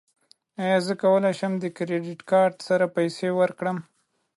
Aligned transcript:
ایا 0.63 0.77
زه 0.85 0.93
کولی 1.01 1.33
شم 1.39 1.53
د 1.59 1.65
کریډیټ 1.77 2.19
کارت 2.31 2.57
سره 2.67 2.85
پیسې 2.95 3.27
ورکړم؟ 3.39 3.77